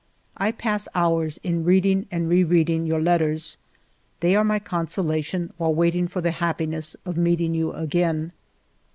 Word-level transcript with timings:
"I 0.47 0.51
pass 0.51 0.87
hours 0.95 1.39
in 1.43 1.63
reading 1.63 2.07
and 2.09 2.27
re 2.27 2.43
reading 2.43 2.87
your 2.87 2.99
letters; 2.99 3.57
they 4.21 4.35
are 4.35 4.43
my 4.43 4.57
consolation 4.57 5.53
while 5.57 5.75
waiting 5.75 6.07
for 6.07 6.21
the 6.21 6.31
happiness 6.31 6.95
of 7.05 7.17
meeting 7.17 7.53
you 7.53 7.71
again. 7.71 8.31